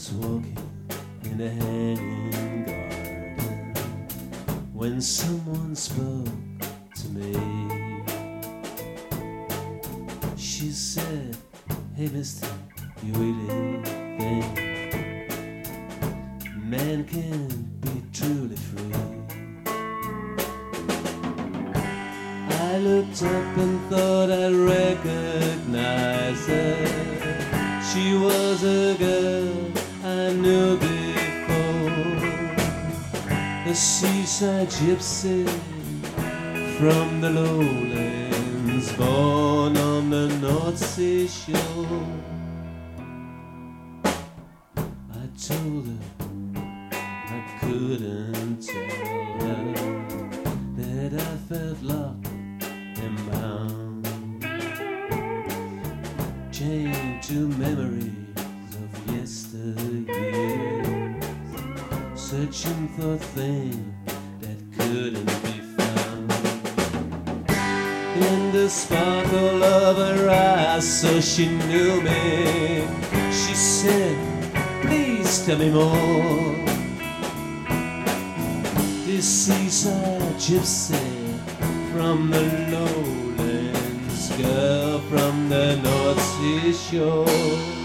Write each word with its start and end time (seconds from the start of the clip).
was 0.00 0.12
walking 0.12 0.56
in 1.24 1.40
a 1.42 1.50
hanging 1.50 2.64
garden 2.64 3.74
when 4.72 4.98
someone 4.98 5.76
spoke 5.76 6.26
to 6.94 7.08
me. 7.10 7.34
She 10.38 10.70
said, 10.70 11.36
Hey, 11.94 12.08
mister, 12.08 12.48
you 13.02 13.12
really 13.12 13.82
think 14.18 14.58
man 16.64 17.04
can 17.04 17.48
be 17.82 18.02
truly 18.10 18.56
free? 18.56 18.94
I 22.48 22.78
looked 22.78 23.22
up 23.22 23.56
and 23.64 23.78
thought 23.90 24.30
I 24.30 24.48
recognized 24.48 26.48
her. 26.48 26.86
She 27.92 28.14
was 28.14 28.64
a 28.64 28.79
a 33.70 33.74
seaside 33.74 34.68
gypsy 34.68 35.48
from 36.76 37.20
the 37.20 37.30
lowlands, 37.30 38.92
born 38.94 39.76
on 39.76 40.10
the 40.10 40.26
North 40.40 40.76
Sea 40.76 41.28
shore. 41.28 42.04
I 45.12 45.24
told 45.48 45.86
her 45.86 46.02
I 47.36 47.40
couldn't 47.60 48.60
tell 48.60 49.06
her 49.46 49.62
that 50.78 51.12
I 51.14 51.36
felt 51.48 51.80
locked 51.82 52.64
and 53.04 53.16
bound, 53.30 54.04
chained 56.50 57.22
to 57.22 57.46
memories 57.64 58.34
of 58.82 58.90
yesteryear, 59.14 60.39
searching 62.30 62.86
for 62.96 63.16
things 63.16 64.12
that 64.38 64.58
couldn't 64.78 65.26
be 65.42 65.58
found. 65.76 66.30
In 68.22 68.52
the 68.52 68.68
sparkle 68.70 69.64
of 69.64 69.96
her 69.96 70.30
eyes, 70.30 71.00
so 71.00 71.20
she 71.20 71.48
knew 71.48 72.00
me. 72.02 72.86
She 73.32 73.54
said, 73.54 74.16
Please 74.82 75.44
tell 75.44 75.58
me 75.58 75.70
more. 75.70 76.54
This 79.06 79.26
seaside 79.26 80.36
gypsy 80.38 81.36
from 81.92 82.30
the 82.30 82.44
lowlands, 82.70 84.30
girl 84.36 85.00
from 85.10 85.48
the 85.48 85.74
North 85.82 86.22
Sea 86.36 86.72
shore. 86.72 87.79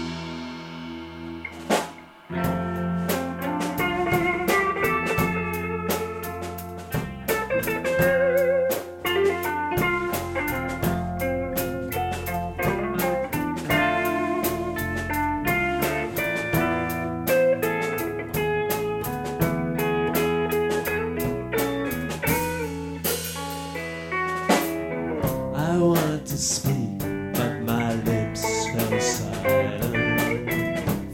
To 26.26 26.36
speak, 26.36 26.98
but 27.34 27.60
my 27.62 27.94
lips 28.02 28.42
fell 28.70 29.00
silent. 29.00 30.46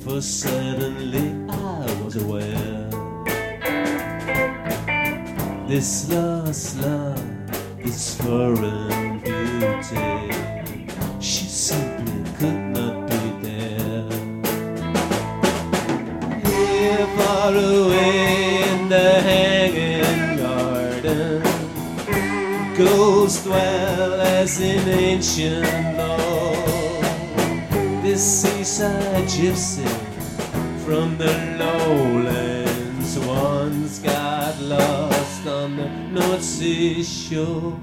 For 0.03 0.21
suddenly 0.23 1.35
I 1.51 2.03
was 2.03 2.17
aware 2.17 2.89
this 5.69 6.11
lost 6.11 6.79
love, 6.81 7.23
this 7.77 8.15
foreign 8.17 9.19
beauty, 9.21 10.33
she 11.21 11.47
simply 11.47 12.25
could 12.39 12.61
not 12.77 13.09
be 13.11 13.23
there. 13.47 14.09
Here 16.43 17.07
far 17.19 17.55
away 17.55 17.82
ghosts 22.85 23.45
dwell 23.45 24.21
as 24.21 24.61
in 24.61 24.89
ancient 24.89 25.97
law. 25.97 26.53
This 28.03 28.23
seaside 28.43 29.29
gypsy 29.29 29.89
from 30.85 31.17
the 31.19 31.33
lowlands 31.59 33.19
once 33.21 33.99
got 34.01 34.61
lost 34.61 35.47
on 35.47 35.77
the 35.77 35.89
North 36.11 36.43
Sea 36.43 37.03
shore. 37.03 37.79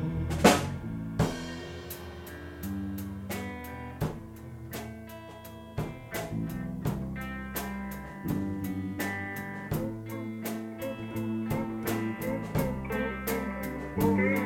Here 13.99 14.38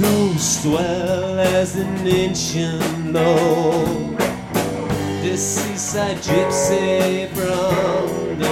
coast 0.00 0.62
swell 0.62 1.40
as 1.40 1.74
an 1.76 2.06
ancient 2.06 3.06
know? 3.06 4.16
This 5.22 5.42
seaside 5.42 6.18
gypsy 6.18 7.28
from 7.34 8.38
the 8.38 8.48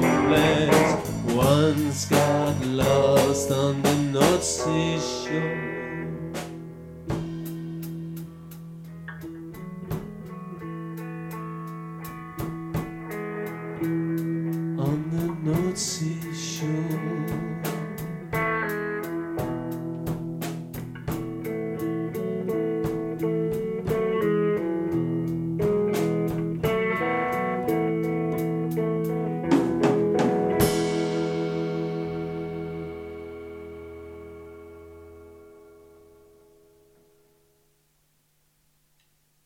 lowlands 0.00 1.10
once 1.34 2.06
got 2.06 2.56
lost 2.66 3.50
on 3.50 3.82
the 3.82 3.94
North 4.14 4.42
Sea 4.42 4.98
shore. 4.98 5.58
On 14.86 14.98
the 15.12 15.50
North 15.50 15.78
Sea 15.78 16.34
shore. 16.34 17.17